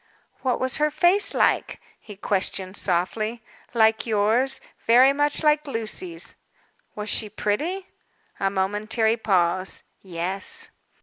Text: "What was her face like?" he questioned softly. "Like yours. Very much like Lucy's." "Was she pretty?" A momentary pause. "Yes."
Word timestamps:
"What 0.41 0.59
was 0.59 0.77
her 0.77 0.89
face 0.89 1.31
like?" 1.31 1.79
he 1.99 2.15
questioned 2.15 2.75
softly. 2.75 3.43
"Like 3.75 4.07
yours. 4.07 4.59
Very 4.79 5.13
much 5.13 5.43
like 5.43 5.67
Lucy's." 5.67 6.35
"Was 6.95 7.07
she 7.07 7.29
pretty?" 7.29 7.85
A 8.39 8.49
momentary 8.49 9.15
pause. 9.15 9.83
"Yes." 10.01 10.71